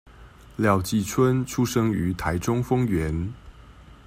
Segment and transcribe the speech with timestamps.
[0.55, 3.31] 廖繼春出生於台中豐原